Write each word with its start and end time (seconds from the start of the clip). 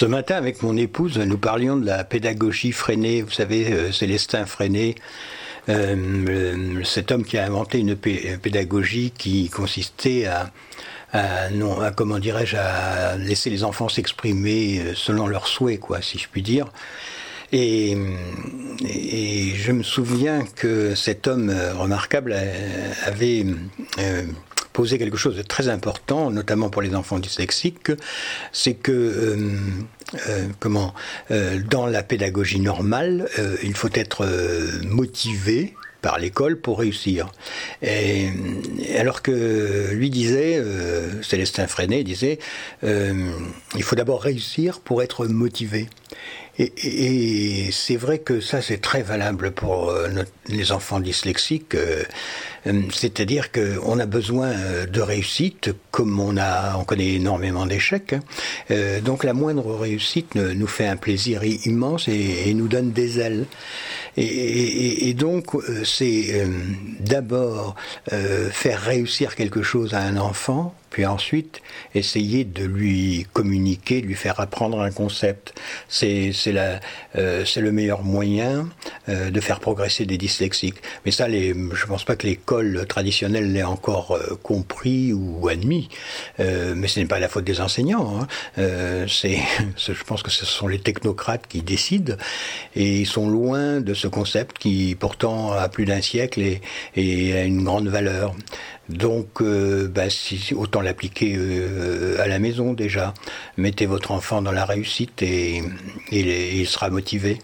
Ce 0.00 0.06
matin, 0.06 0.36
avec 0.36 0.62
mon 0.62 0.78
épouse, 0.78 1.18
nous 1.18 1.36
parlions 1.36 1.76
de 1.76 1.84
la 1.84 2.04
pédagogie 2.04 2.72
freinée. 2.72 3.20
Vous 3.20 3.32
savez, 3.32 3.70
euh, 3.70 3.92
Célestin 3.92 4.46
Freinet, 4.46 4.94
euh, 5.68 6.82
cet 6.84 7.12
homme 7.12 7.22
qui 7.22 7.36
a 7.36 7.44
inventé 7.44 7.80
une 7.80 7.96
pédagogie 7.96 9.12
qui 9.18 9.50
consistait 9.50 10.24
à, 10.24 11.50
comment 11.96 12.18
dirais-je, 12.18 12.56
à 12.56 13.18
laisser 13.18 13.50
les 13.50 13.62
enfants 13.62 13.90
s'exprimer 13.90 14.80
euh, 14.80 14.92
selon 14.94 15.26
leurs 15.26 15.46
souhaits, 15.46 15.80
quoi, 15.80 16.00
si 16.00 16.16
je 16.16 16.28
puis 16.32 16.40
dire. 16.40 16.72
Et, 17.52 17.94
je 19.54 19.72
me 19.72 19.82
souviens 19.82 20.46
que 20.56 20.94
cet 20.94 21.28
homme 21.28 21.54
remarquable 21.74 22.34
avait 23.04 23.44
poser 24.72 24.98
quelque 24.98 25.16
chose 25.16 25.36
de 25.36 25.42
très 25.42 25.68
important, 25.68 26.30
notamment 26.30 26.70
pour 26.70 26.82
les 26.82 26.94
enfants 26.94 27.18
dyslexiques, 27.18 27.92
c'est 28.52 28.74
que 28.74 28.92
euh, 28.92 29.50
euh, 30.28 30.46
comment 30.58 30.94
euh, 31.30 31.60
dans 31.68 31.86
la 31.86 32.02
pédagogie 32.02 32.60
normale, 32.60 33.28
il 33.62 33.74
faut 33.74 33.90
être 33.94 34.26
motivé 34.84 35.74
par 36.02 36.18
l'école 36.18 36.58
pour 36.58 36.78
réussir. 36.78 37.30
Et, 37.82 38.28
alors 38.98 39.20
que 39.20 39.90
lui 39.92 40.08
disait, 40.08 40.62
Célestin 41.22 41.66
Freinet 41.66 42.04
disait, 42.04 42.38
il 42.82 43.82
faut 43.82 43.96
d'abord 43.96 44.22
réussir 44.22 44.80
pour 44.80 45.02
être 45.02 45.26
motivé. 45.26 45.88
Et, 46.58 47.70
c'est 47.72 47.96
vrai 47.96 48.18
que 48.18 48.40
ça, 48.40 48.60
c'est 48.60 48.80
très 48.80 49.02
valable 49.02 49.52
pour 49.52 49.90
euh, 49.90 50.08
les 50.48 50.72
enfants 50.72 51.00
dyslexiques. 51.00 51.74
Euh, 51.74 52.02
euh, 52.66 52.82
c'est-à-dire 52.92 53.50
qu'on 53.50 53.98
a 53.98 54.06
besoin 54.06 54.52
de 54.90 55.00
réussite, 55.00 55.70
comme 55.90 56.20
on 56.20 56.36
a, 56.36 56.76
on 56.76 56.84
connaît 56.84 57.14
énormément 57.14 57.64
d'échecs. 57.64 58.12
Hein. 58.12 59.00
donc 59.02 59.24
la 59.24 59.32
moindre 59.32 59.74
réussite 59.74 60.34
nous 60.34 60.66
fait 60.66 60.86
un 60.86 60.96
plaisir 60.96 61.42
immense 61.42 62.08
et, 62.08 62.52
nous 62.52 62.68
donne 62.68 62.92
des 62.92 63.18
ailes. 63.18 63.46
Et, 64.18 65.14
donc 65.14 65.56
c'est 65.84 66.46
d'abord 66.98 67.76
faire 68.10 68.82
réussir 68.82 69.36
quelque 69.36 69.62
chose 69.62 69.94
à 69.94 70.00
un 70.00 70.18
enfant 70.18 70.74
puis 70.90 71.06
ensuite 71.06 71.62
essayer 71.94 72.44
de 72.44 72.64
lui 72.64 73.26
communiquer, 73.32 74.00
lui 74.00 74.14
faire 74.14 74.40
apprendre 74.40 74.80
un 74.80 74.90
concept. 74.90 75.54
C'est 75.88 76.32
euh, 77.16 77.44
le 77.56 77.72
meilleur 77.72 78.02
moyen 78.02 78.68
euh, 79.08 79.30
de 79.30 79.40
faire 79.40 79.60
progresser 79.60 80.06
des 80.06 80.18
dyslexiques. 80.18 80.76
Mais 81.04 81.10
ça, 81.10 81.28
les, 81.28 81.54
je 81.72 81.86
pense 81.86 82.04
pas 82.04 82.16
que 82.16 82.26
l'école 82.26 82.86
traditionnelle 82.88 83.52
l'ait 83.52 83.62
encore 83.62 84.12
euh, 84.12 84.38
compris 84.42 85.12
ou 85.12 85.48
admis. 85.48 85.88
Euh, 86.40 86.74
mais 86.76 86.88
ce 86.88 87.00
n'est 87.00 87.06
pas 87.06 87.18
la 87.18 87.28
faute 87.28 87.44
des 87.44 87.60
enseignants. 87.60 88.20
Hein. 88.20 88.26
c'est, 89.08 89.38
je 89.76 90.04
pense 90.04 90.22
que 90.22 90.30
ce 90.30 90.44
sont 90.44 90.68
les 90.68 90.78
technocrates 90.78 91.46
qui 91.48 91.62
décident 91.62 92.14
et 92.74 93.00
ils 93.00 93.06
sont 93.06 93.28
loin 93.28 93.80
de 93.80 93.94
ce 93.94 94.08
concept 94.08 94.58
qui 94.58 94.96
pourtant 94.98 95.52
a 95.52 95.68
plus 95.68 95.84
d'un 95.84 96.00
siècle 96.00 96.40
et, 96.40 96.60
et 96.96 97.36
a 97.36 97.44
une 97.44 97.64
grande 97.64 97.88
valeur. 97.88 98.34
Donc, 98.90 99.40
euh, 99.40 99.88
bah, 99.88 100.10
si, 100.10 100.52
autant 100.54 100.80
l'appliquer 100.80 101.34
euh, 101.36 102.20
à 102.20 102.26
la 102.26 102.38
maison 102.38 102.72
déjà. 102.72 103.14
Mettez 103.56 103.86
votre 103.86 104.10
enfant 104.10 104.42
dans 104.42 104.52
la 104.52 104.64
réussite 104.64 105.22
et, 105.22 105.62
et 106.10 106.56
il 106.56 106.66
sera 106.66 106.90
motivé. 106.90 107.38